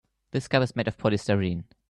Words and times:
This 0.31 0.47
cup 0.47 0.63
is 0.63 0.75
made 0.75 0.87
of 0.87 0.97
polystyrene. 0.97 1.63